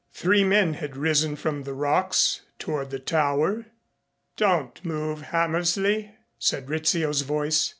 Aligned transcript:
Three 0.15 0.43
men 0.43 0.73
had 0.73 0.97
risen 0.97 1.35
from 1.35 1.57
among 1.57 1.65
the 1.65 1.75
rocks 1.75 2.41
toward 2.57 2.89
the 2.89 2.97
Tower. 2.97 3.67
"Don't 4.35 4.83
move, 4.83 5.21
Hammersley," 5.21 6.15
said 6.39 6.71
Rizzio's 6.71 7.21
voice. 7.21 7.69